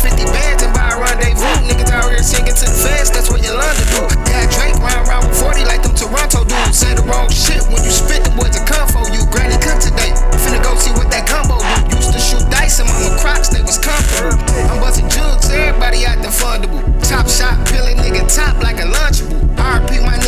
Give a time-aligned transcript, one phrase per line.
[0.00, 1.68] 50 bands and buy a rendezvous.
[1.68, 4.08] Niggas out here singing to the fans, that's what Yolanda do.
[4.32, 6.80] Yeah, Drake round round with 40 like them Toronto dudes.
[6.80, 9.20] Say the wrong shit when you spit, the boys a come for you.
[9.28, 12.00] Granny come today, finna go see what that combo do.
[12.00, 13.52] Used to shoot dice and mama Crocs.
[13.52, 14.40] they was comfortable.
[14.72, 16.80] I'm busting jugs, everybody out the fundable.
[17.04, 19.36] Top shot, peeling nigga top like a lunchable.
[19.60, 20.19] RP my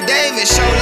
[0.00, 0.46] for David.
[0.46, 0.77] Show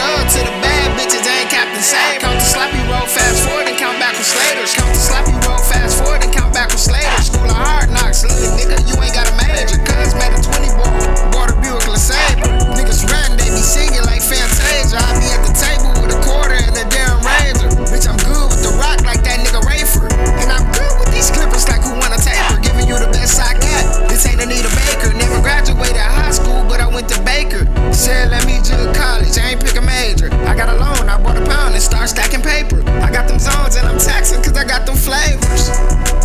[27.93, 30.33] Said let me do college, I ain't pick a major.
[30.47, 32.83] I got a loan, I bought a pound and start stacking paper.
[33.03, 35.71] I got them zones and I'm taxing cause I got them flavors.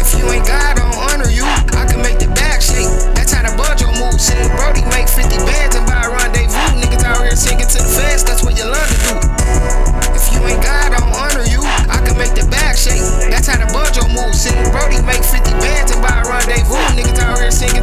[0.02, 1.46] If you ain't God, I don't honor you.
[1.78, 2.90] I can make the back shake.
[3.14, 4.20] That's how the budget move.
[4.20, 6.82] Said Brody make 50 bands and buy a rendezvous.
[6.82, 9.16] Niggas out here singing to the feds, that's what you love to do.
[10.18, 11.62] If you ain't God, I don't honor you.
[11.90, 13.04] I can make the back shake.
[13.30, 14.34] That's how the budget move.
[14.36, 16.82] Said Brody make 50 bands and buy a rendezvous.
[16.98, 17.81] Niggas out here singing